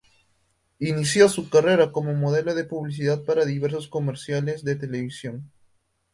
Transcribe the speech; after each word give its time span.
Inició 0.79 1.29
su 1.29 1.47
carrera 1.49 1.91
como 1.91 2.15
modelo 2.15 2.55
de 2.55 2.63
publicidad 2.63 3.23
para 3.23 3.45
diversos 3.45 3.87
comerciales 3.87 4.63
de 4.65 4.75
televisión. 4.75 5.51